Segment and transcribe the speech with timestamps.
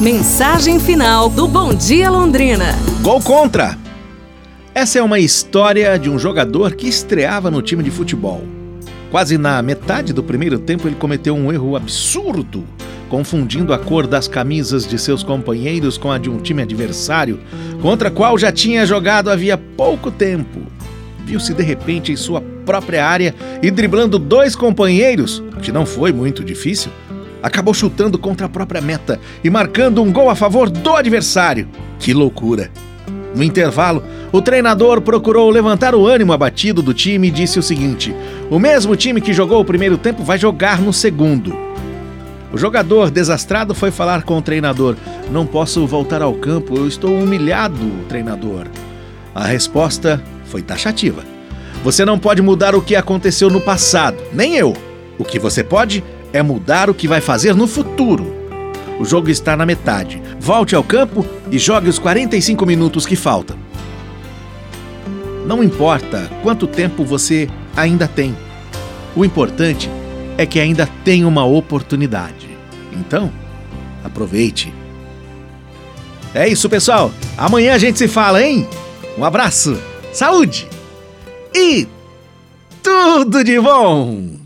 [0.00, 2.66] Mensagem final do Bom Dia Londrina.
[3.00, 3.78] Gol contra!
[4.74, 8.42] Essa é uma história de um jogador que estreava no time de futebol.
[9.10, 12.62] Quase na metade do primeiro tempo, ele cometeu um erro absurdo,
[13.08, 17.40] confundindo a cor das camisas de seus companheiros com a de um time adversário,
[17.80, 20.60] contra qual já tinha jogado havia pouco tempo.
[21.24, 26.44] Viu-se de repente em sua própria área e driblando dois companheiros, que não foi muito
[26.44, 26.92] difícil,
[27.46, 31.68] acabou chutando contra a própria meta e marcando um gol a favor do adversário.
[31.96, 32.72] Que loucura!
[33.36, 38.12] No intervalo, o treinador procurou levantar o ânimo abatido do time e disse o seguinte:
[38.50, 41.56] o mesmo time que jogou o primeiro tempo vai jogar no segundo.
[42.52, 44.96] O jogador desastrado foi falar com o treinador:
[45.30, 48.66] Não posso voltar ao campo, eu estou humilhado, treinador.
[49.32, 51.22] A resposta foi taxativa.
[51.84, 54.74] Você não pode mudar o que aconteceu no passado, nem eu.
[55.16, 56.02] O que você pode
[56.36, 58.34] é mudar o que vai fazer no futuro.
[59.00, 60.22] O jogo está na metade.
[60.38, 63.56] Volte ao campo e jogue os 45 minutos que faltam.
[65.46, 68.36] Não importa quanto tempo você ainda tem.
[69.14, 69.90] O importante
[70.36, 72.50] é que ainda tem uma oportunidade.
[72.92, 73.32] Então,
[74.04, 74.72] aproveite.
[76.34, 77.10] É isso, pessoal.
[77.36, 78.68] Amanhã a gente se fala, hein?
[79.16, 79.80] Um abraço,
[80.12, 80.68] saúde
[81.54, 81.88] e
[82.82, 84.36] tudo de bom!